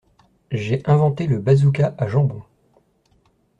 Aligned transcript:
J'ai 0.49 0.81
inventé 0.89 1.27
le 1.27 1.37
bazooka 1.37 1.93
à 1.99 2.07
jambon. 2.07 2.41